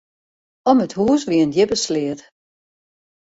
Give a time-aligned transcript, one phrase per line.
[0.71, 2.19] Om it hús wie in djippe sleat.